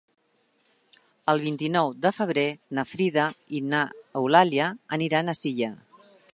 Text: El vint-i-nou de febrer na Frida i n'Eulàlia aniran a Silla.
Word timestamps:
El 1.33 1.41
vint-i-nou 1.43 1.91
de 2.07 2.11
febrer 2.19 2.47
na 2.79 2.87
Frida 2.93 3.27
i 3.59 3.63
n'Eulàlia 3.69 4.73
aniran 4.99 5.31
a 5.35 5.41
Silla. 5.45 5.75